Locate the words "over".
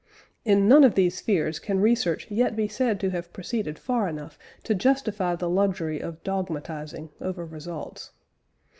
7.21-7.45